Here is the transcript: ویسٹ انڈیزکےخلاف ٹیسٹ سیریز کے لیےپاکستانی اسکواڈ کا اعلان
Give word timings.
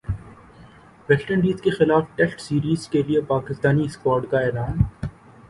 ویسٹ 1.09 1.31
انڈیزکےخلاف 1.31 2.05
ٹیسٹ 2.15 2.41
سیریز 2.41 2.87
کے 2.87 3.03
لیےپاکستانی 3.07 3.85
اسکواڈ 3.85 4.25
کا 4.31 4.39
اعلان 4.39 4.81